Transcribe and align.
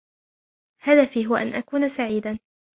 هدفي 0.81 1.27
هو 1.27 1.35
أن 1.35 1.53
أكون 1.53 1.89
سعيداً. 1.89 2.39